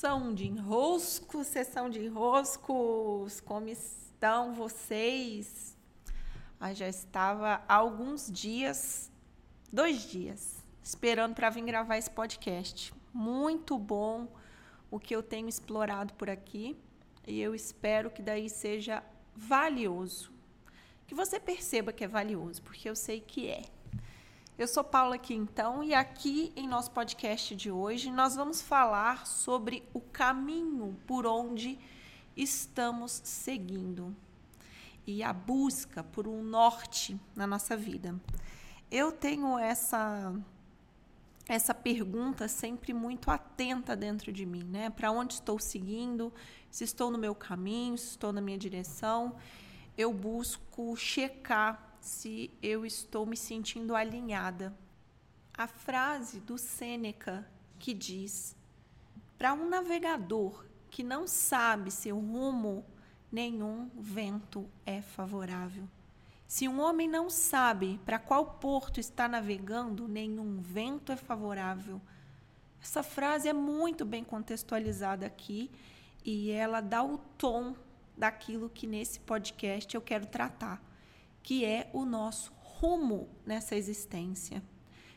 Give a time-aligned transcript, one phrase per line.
[0.00, 5.76] sessão de enrosco, sessão de enroscos, como estão vocês?
[6.58, 9.12] Ah, já estava há alguns dias,
[9.70, 12.94] dois dias, esperando para vir gravar esse podcast.
[13.12, 14.26] Muito bom
[14.90, 16.78] o que eu tenho explorado por aqui
[17.26, 19.04] e eu espero que daí seja
[19.36, 20.32] valioso.
[21.06, 23.64] Que você perceba que é valioso, porque eu sei que é.
[24.60, 29.26] Eu sou Paula aqui então, e aqui em nosso podcast de hoje nós vamos falar
[29.26, 31.78] sobre o caminho por onde
[32.36, 34.14] estamos seguindo
[35.06, 38.14] e a busca por um norte na nossa vida.
[38.90, 40.30] Eu tenho essa
[41.48, 44.90] essa pergunta sempre muito atenta dentro de mim, né?
[44.90, 46.30] Para onde estou seguindo?
[46.70, 49.36] Se estou no meu caminho, se estou na minha direção,
[49.96, 54.74] eu busco checar se eu estou me sentindo alinhada.
[55.56, 57.46] A frase do Sêneca
[57.78, 58.56] que diz:
[59.36, 62.84] Para um navegador que não sabe seu rumo,
[63.30, 65.86] nenhum vento é favorável.
[66.46, 72.00] Se um homem não sabe para qual porto está navegando, nenhum vento é favorável.
[72.82, 75.70] Essa frase é muito bem contextualizada aqui
[76.24, 77.76] e ela dá o tom
[78.16, 80.89] daquilo que nesse podcast eu quero tratar
[81.42, 84.62] que é o nosso rumo nessa existência.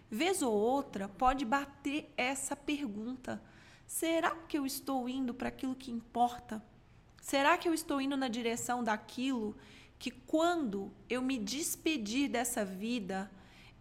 [0.09, 3.41] Vez ou outra pode bater essa pergunta:
[3.87, 6.63] será que eu estou indo para aquilo que importa?
[7.21, 9.55] Será que eu estou indo na direção daquilo
[9.97, 13.31] que, quando eu me despedir dessa vida,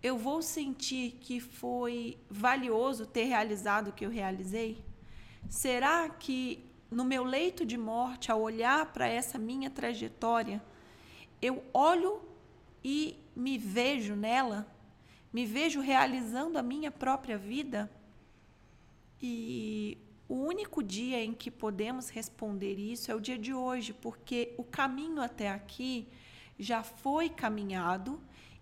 [0.02, 4.84] eu vou sentir que foi valioso ter realizado o que eu realizei?
[5.48, 10.62] Será que no meu leito de morte, ao olhar para essa minha trajetória,
[11.40, 12.20] eu olho
[12.84, 14.66] e me vejo nela,
[15.32, 17.90] me vejo realizando a minha própria vida.
[19.20, 19.96] E
[20.28, 24.64] o único dia em que podemos responder isso é o dia de hoje, porque o
[24.64, 26.08] caminho até aqui
[26.58, 28.20] já foi caminhado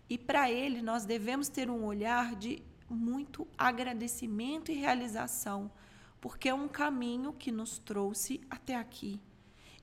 [0.08, 5.70] e para ele nós devemos ter um olhar de muito agradecimento e realização,
[6.20, 9.20] porque é um caminho que nos trouxe até aqui.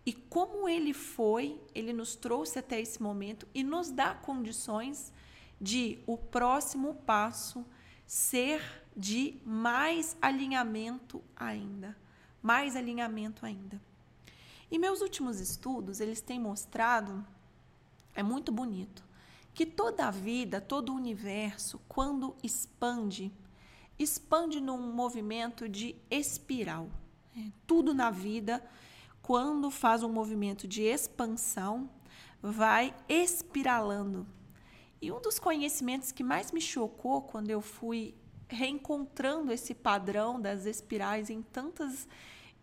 [0.07, 5.11] E como ele foi, ele nos trouxe até esse momento e nos dá condições
[5.59, 7.65] de o próximo passo
[8.05, 11.93] ser de mais alinhamento ainda,
[12.41, 13.81] mais alinhamento ainda.
[14.71, 17.27] E meus últimos estudos, eles têm mostrado,
[18.15, 19.03] é muito bonito,
[19.53, 23.29] que toda a vida, todo o universo, quando expande,
[23.99, 26.89] expande num movimento de espiral.
[27.35, 28.63] É, tudo na vida
[29.27, 31.89] quando faz um movimento de expansão,
[32.41, 34.25] vai espiralando.
[35.01, 38.15] E um dos conhecimentos que mais me chocou quando eu fui
[38.47, 42.07] reencontrando esse padrão das espirais em tantas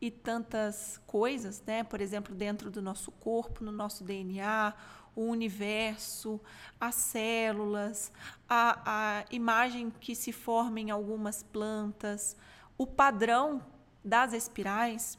[0.00, 1.84] e tantas coisas, né?
[1.84, 4.72] Por exemplo, dentro do nosso corpo, no nosso DNA,
[5.14, 6.40] o universo,
[6.80, 8.10] as células,
[8.48, 12.34] a, a imagem que se forma em algumas plantas,
[12.78, 13.60] o padrão
[14.02, 15.18] das espirais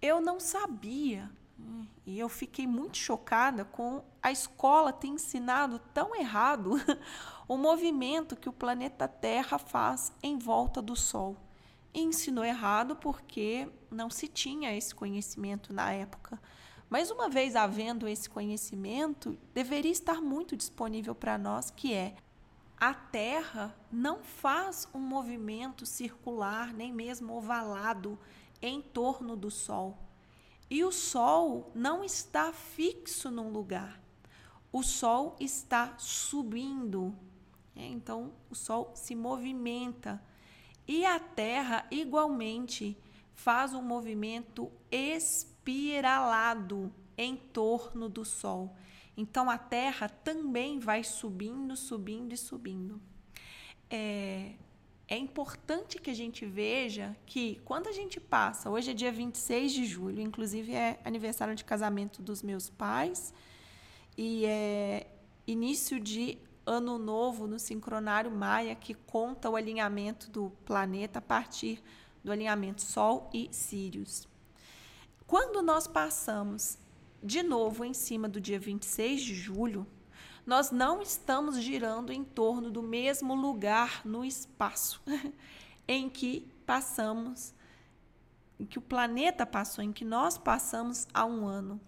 [0.00, 1.30] eu não sabia.
[2.06, 6.72] E eu fiquei muito chocada com a escola ter ensinado tão errado
[7.46, 11.36] o movimento que o planeta Terra faz em volta do Sol.
[11.92, 16.40] E ensinou errado porque não se tinha esse conhecimento na época.
[16.88, 22.16] Mas uma vez havendo esse conhecimento, deveria estar muito disponível para nós, que é
[22.76, 28.18] a Terra não faz um movimento circular, nem mesmo ovalado
[28.62, 29.98] em torno do Sol.
[30.68, 34.00] E o Sol não está fixo num lugar.
[34.72, 37.14] O Sol está subindo.
[37.74, 40.22] É, então, o Sol se movimenta.
[40.86, 42.96] E a Terra, igualmente,
[43.34, 48.76] faz um movimento espiralado em torno do Sol.
[49.16, 53.00] Então, a Terra também vai subindo, subindo e subindo.
[53.90, 54.54] É,
[55.10, 59.72] é importante que a gente veja que quando a gente passa, hoje é dia 26
[59.72, 63.34] de julho, inclusive é aniversário de casamento dos meus pais,
[64.16, 65.08] e é
[65.48, 71.82] início de ano novo no sincronário Maia, que conta o alinhamento do planeta a partir
[72.22, 74.28] do alinhamento Sol e Sírios.
[75.26, 76.78] Quando nós passamos
[77.20, 79.84] de novo em cima do dia 26 de julho,
[80.50, 85.00] nós não estamos girando em torno do mesmo lugar no espaço
[85.86, 87.54] em que passamos,
[88.58, 91.80] em que o planeta passou, em que nós passamos há um ano.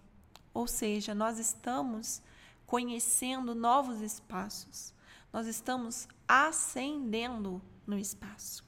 [0.53, 2.21] Ou seja, nós estamos
[2.65, 4.93] conhecendo novos espaços,
[5.33, 8.63] nós estamos ascendendo no espaço.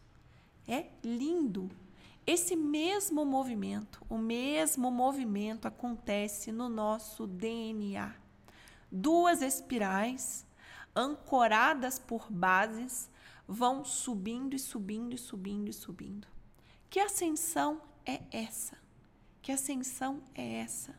[0.67, 1.69] É lindo.
[2.27, 8.24] Esse mesmo movimento, o mesmo movimento acontece no nosso DNA.
[8.97, 10.47] Duas espirais
[10.95, 13.11] ancoradas por bases
[13.45, 16.25] vão subindo e subindo e subindo e subindo.
[16.89, 18.77] Que ascensão é essa?
[19.41, 20.97] Que ascensão é essa?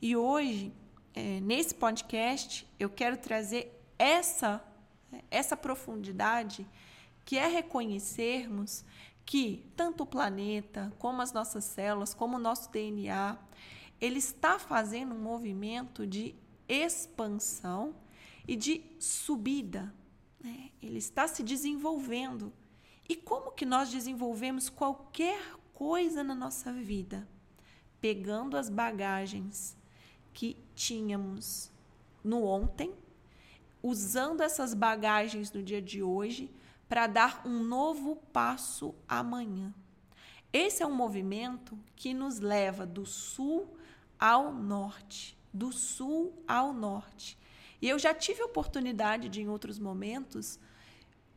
[0.00, 0.72] E hoje,
[1.12, 4.64] é, nesse podcast, eu quero trazer essa,
[5.30, 6.66] essa profundidade
[7.22, 8.82] que é reconhecermos
[9.26, 13.36] que tanto o planeta, como as nossas células, como o nosso DNA,
[14.00, 16.34] ele está fazendo um movimento de
[16.68, 17.94] expansão
[18.46, 19.92] e de subida.
[20.40, 20.70] Né?
[20.82, 22.52] Ele está se desenvolvendo.
[23.08, 27.26] E como que nós desenvolvemos qualquer coisa na nossa vida?
[28.00, 29.76] Pegando as bagagens
[30.32, 31.70] que tínhamos
[32.22, 32.92] no ontem,
[33.82, 36.50] usando essas bagagens no dia de hoje
[36.88, 39.72] para dar um novo passo amanhã.
[40.52, 43.76] Esse é um movimento que nos leva do sul
[44.18, 47.38] ao norte, do sul ao norte.
[47.80, 50.58] E eu já tive a oportunidade de, em outros momentos,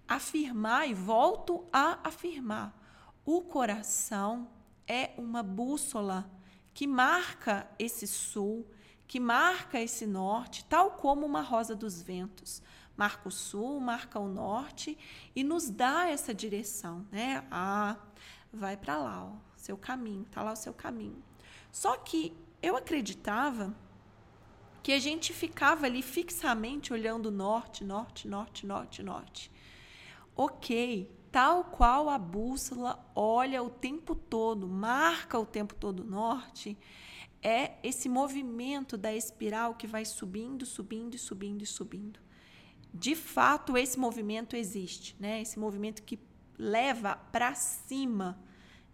[0.08, 2.78] afirmar e volto a afirmar:
[3.26, 4.50] o coração
[4.88, 6.30] é uma bússola
[6.74, 8.66] que marca esse sul,
[9.08, 12.62] que marca esse norte, tal como uma rosa dos ventos
[13.00, 14.98] marca o sul, marca o norte
[15.34, 17.48] e nos dá essa direção, né?
[17.50, 17.96] Ah,
[18.52, 21.24] vai para lá, ó, seu caminho, tá lá o seu caminho.
[21.72, 23.74] Só que eu acreditava
[24.82, 29.52] que a gente ficava ali fixamente olhando norte, norte, norte, norte, norte.
[30.36, 36.78] Ok, tal qual a bússola olha o tempo todo, marca o tempo todo norte,
[37.42, 42.20] é esse movimento da espiral que vai subindo, subindo, subindo e subindo
[42.94, 45.42] de fato esse movimento existe, né?
[45.42, 46.20] Esse movimento que
[46.58, 48.40] leva para cima,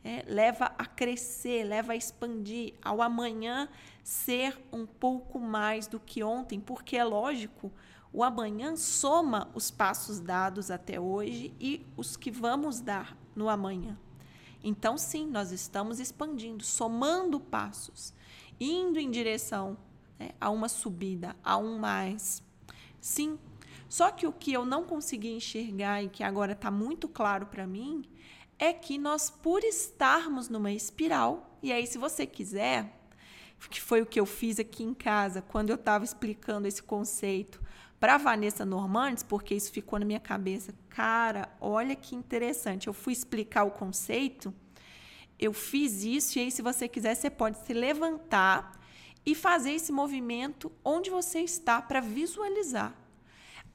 [0.05, 3.67] é, leva a crescer, leva a expandir, ao amanhã
[4.03, 7.73] ser um pouco mais do que ontem, porque é lógico,
[8.13, 13.97] o amanhã soma os passos dados até hoje e os que vamos dar no amanhã.
[14.63, 18.13] Então, sim, nós estamos expandindo, somando passos,
[18.59, 19.75] indo em direção
[20.19, 22.43] né, a uma subida, a um mais.
[23.01, 23.39] Sim,
[23.89, 27.65] só que o que eu não consegui enxergar e que agora está muito claro para
[27.65, 28.07] mim
[28.57, 32.91] é que nós, por estarmos numa espiral, e aí, se você quiser,
[33.69, 37.61] que foi o que eu fiz aqui em casa, quando eu estava explicando esse conceito
[37.99, 40.73] para Vanessa Normandes, porque isso ficou na minha cabeça.
[40.89, 42.87] Cara, olha que interessante.
[42.87, 44.53] Eu fui explicar o conceito,
[45.39, 48.79] eu fiz isso, e aí, se você quiser, você pode se levantar
[49.25, 52.95] e fazer esse movimento onde você está para visualizar.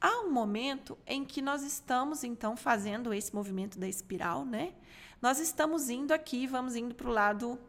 [0.01, 4.73] Há um momento em que nós estamos, então, fazendo esse movimento da espiral, né?
[5.21, 7.59] Nós estamos indo aqui, vamos indo para o lado.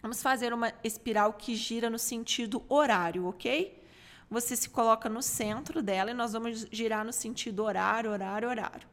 [0.00, 3.82] Vamos fazer uma espiral que gira no sentido horário, ok?
[4.30, 8.88] Você se coloca no centro dela e nós vamos girar no sentido horário, horário, horário.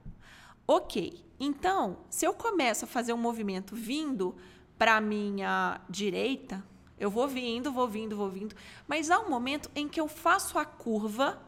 [0.68, 1.24] Ok.
[1.39, 4.36] Então, se eu começo a fazer um movimento vindo
[4.80, 6.63] para a minha direita,
[7.00, 8.56] eu vou vindo, vou vindo, vou vindo,
[8.88, 11.39] mas há um momento em que eu faço a curva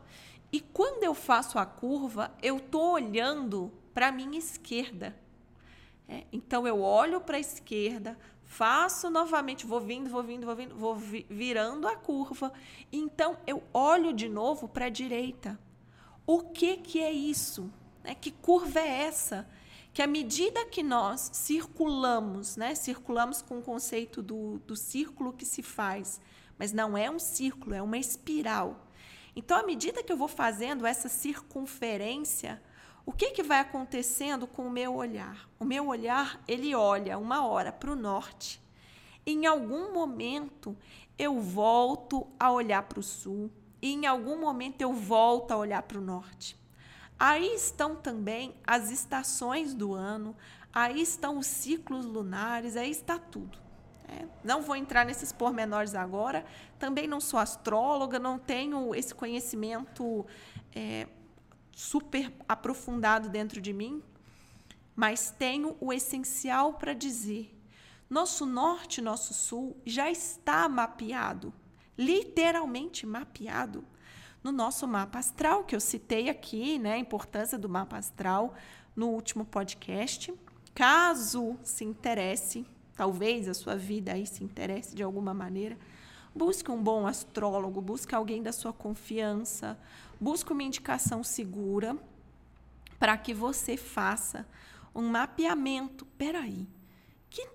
[0.51, 5.16] e quando eu faço a curva, eu estou olhando para a minha esquerda.
[6.07, 10.75] É, então eu olho para a esquerda, faço novamente, vou vindo, vou vindo, vou vindo,
[10.75, 12.51] vou vi, virando a curva.
[12.91, 15.60] Então eu olho de novo para a direita.
[16.25, 17.72] O que, que é isso?
[18.03, 19.48] É, que curva é essa?
[19.94, 25.46] Que à medida que nós circulamos, né, circulamos com o conceito do, do círculo que
[25.46, 26.20] se faz,
[26.58, 28.88] mas não é um círculo, é uma espiral.
[29.39, 32.62] Então, à medida que eu vou fazendo essa circunferência,
[33.05, 35.50] o que, que vai acontecendo com o meu olhar?
[35.58, 38.62] O meu olhar, ele olha uma hora para o norte.
[39.25, 40.75] Em algum momento,
[41.17, 43.50] eu volto a olhar para o sul.
[43.81, 46.60] E em algum momento, eu volto a olhar para o norte.
[47.17, 50.36] Aí estão também as estações do ano,
[50.74, 53.58] aí estão os ciclos lunares, aí está tudo.
[54.10, 56.44] É, não vou entrar nesses pormenores agora.
[56.80, 60.25] Também não sou astróloga, não tenho esse conhecimento
[60.74, 61.08] é,
[61.72, 64.01] super aprofundado dentro de mim,
[64.96, 67.56] mas tenho o essencial para dizer.
[68.10, 71.54] Nosso norte, nosso sul já está mapeado,
[71.96, 73.86] literalmente mapeado,
[74.44, 78.56] no nosso mapa astral, que eu citei aqui, né, a importância do mapa astral
[78.96, 80.34] no último podcast.
[80.74, 82.66] Caso se interesse,
[83.00, 85.77] talvez a sua vida aí se interesse de alguma maneira,
[86.36, 89.79] busque um bom astrólogo, busque alguém da sua confiança,
[90.20, 91.96] busque uma indicação segura
[93.00, 94.46] para que você faça
[94.94, 96.06] um mapeamento.
[96.18, 96.68] Peraí,
[97.29, 97.48] que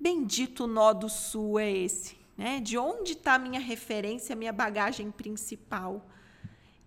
[0.00, 2.16] bendito nó do sul é esse?
[2.34, 2.58] Né?
[2.58, 6.06] De onde está a minha referência, a minha bagagem principal?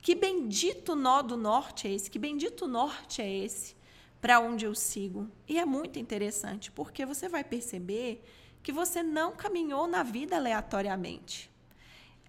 [0.02, 2.10] Que bendito nó do norte é esse?
[2.10, 3.76] Que bendito norte é esse?
[4.22, 5.30] Para onde eu sigo?
[5.48, 8.24] E é muito interessante, porque você vai perceber
[8.62, 11.50] que você não caminhou na vida aleatoriamente.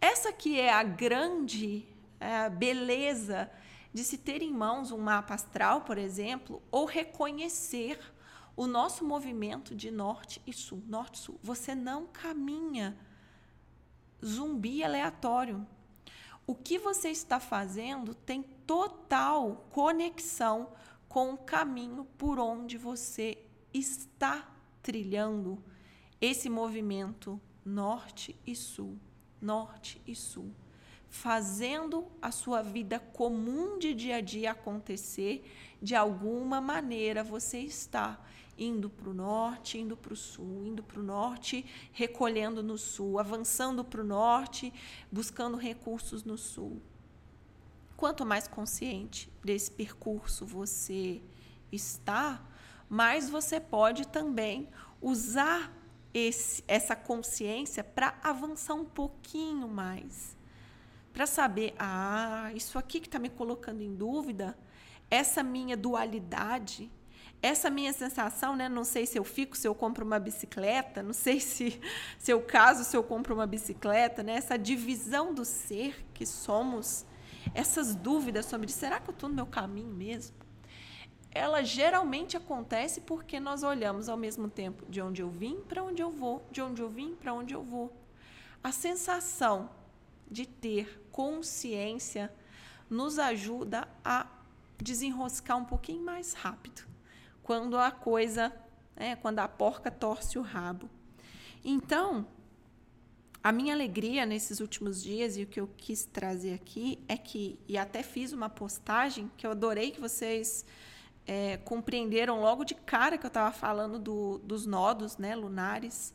[0.00, 1.84] Essa que é a grande
[2.20, 3.50] é, beleza
[3.92, 7.98] de se ter em mãos um mapa astral, por exemplo, ou reconhecer
[8.56, 11.40] o nosso movimento de norte e sul, norte e sul.
[11.42, 12.96] Você não caminha
[14.24, 15.66] zumbi aleatório.
[16.46, 20.68] O que você está fazendo tem total conexão
[21.10, 23.36] com o caminho por onde você
[23.74, 24.48] está
[24.80, 25.60] trilhando
[26.20, 28.96] esse movimento norte e sul,
[29.42, 30.54] norte e sul,
[31.08, 35.44] fazendo a sua vida comum de dia a dia acontecer,
[35.82, 38.24] de alguma maneira você está
[38.56, 43.18] indo para o norte, indo para o sul, indo para o norte, recolhendo no sul,
[43.18, 44.72] avançando para o norte,
[45.10, 46.80] buscando recursos no sul.
[48.00, 51.20] Quanto mais consciente desse percurso você
[51.70, 52.42] está,
[52.88, 54.70] mais você pode também
[55.02, 55.70] usar
[56.14, 60.34] esse, essa consciência para avançar um pouquinho mais.
[61.12, 64.56] Para saber, ah, isso aqui que está me colocando em dúvida,
[65.10, 66.90] essa minha dualidade,
[67.42, 68.66] essa minha sensação, né?
[68.66, 71.78] Não sei se eu fico, se eu compro uma bicicleta, não sei se,
[72.18, 74.36] se eu caso, se eu compro uma bicicleta, né?
[74.36, 77.04] Essa divisão do ser que somos,
[77.54, 80.36] essas dúvidas sobre será que eu estou no meu caminho mesmo?
[81.30, 86.02] Ela geralmente acontece porque nós olhamos ao mesmo tempo de onde eu vim para onde
[86.02, 87.92] eu vou, de onde eu vim para onde eu vou.
[88.62, 89.70] A sensação
[90.30, 92.32] de ter consciência
[92.88, 94.26] nos ajuda a
[94.76, 96.82] desenroscar um pouquinho mais rápido
[97.42, 98.52] quando a coisa,
[98.94, 100.88] né, quando a porca torce o rabo.
[101.64, 102.26] Então,
[103.42, 107.58] a minha alegria nesses últimos dias e o que eu quis trazer aqui é que,
[107.66, 110.64] e até fiz uma postagem que eu adorei que vocês
[111.26, 116.14] é, compreenderam logo de cara que eu estava falando do, dos nodos né, lunares.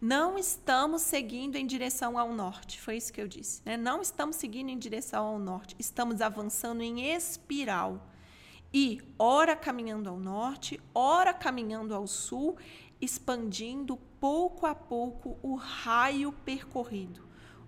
[0.00, 3.62] Não estamos seguindo em direção ao norte, foi isso que eu disse.
[3.64, 3.76] Né?
[3.76, 8.10] Não estamos seguindo em direção ao norte, estamos avançando em espiral
[8.74, 12.56] e ora caminhando ao norte, ora caminhando ao sul,
[13.00, 17.26] expandindo pouco a pouco o raio percorrido,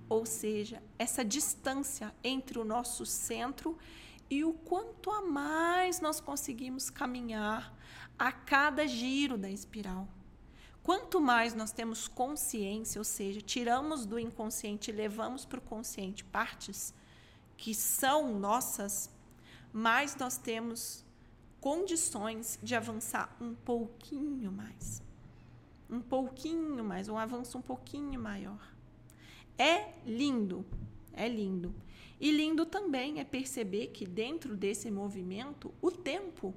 [0.09, 3.77] ou seja, essa distância entre o nosso centro
[4.31, 7.75] e o quanto a mais nós conseguimos caminhar
[8.19, 10.09] a cada giro da espiral.
[10.83, 16.25] Quanto mais nós temos consciência, ou seja, tiramos do inconsciente e levamos para o consciente
[16.25, 16.95] partes
[17.57, 19.11] que são nossas
[19.73, 21.05] mais nós temos
[21.61, 25.03] condições de avançar um pouquinho mais.
[25.89, 28.61] Um pouquinho mais, um avanço um pouquinho maior.
[29.57, 30.65] É lindo,
[31.13, 31.75] é lindo.
[32.21, 36.55] E lindo também é perceber que dentro desse movimento, o tempo,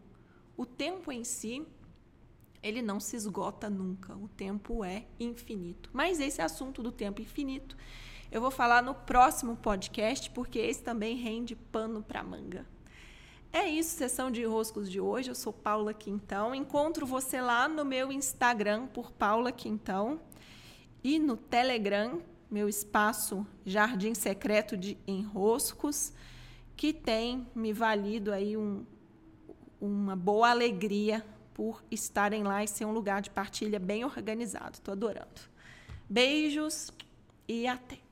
[0.57, 1.65] o tempo em si,
[2.61, 4.15] ele não se esgota nunca.
[4.15, 5.89] O tempo é infinito.
[5.93, 7.77] Mas esse assunto do tempo infinito,
[8.31, 12.65] eu vou falar no próximo podcast, porque esse também rende pano para manga.
[13.53, 15.29] É isso, sessão de enroscos de hoje.
[15.29, 16.55] Eu sou Paula Quintão.
[16.55, 20.21] Encontro você lá no meu Instagram por Paula Quintão
[21.03, 26.13] e no Telegram, meu espaço Jardim Secreto de Enroscos,
[26.77, 28.85] que tem me valido aí um,
[29.81, 34.75] uma boa alegria por estarem lá e ser um lugar de partilha bem organizado.
[34.75, 35.41] Estou adorando.
[36.09, 36.89] Beijos
[37.49, 38.10] e até!